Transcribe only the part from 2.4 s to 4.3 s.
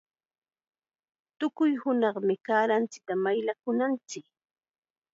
kaaranchikta mayllakunanchik.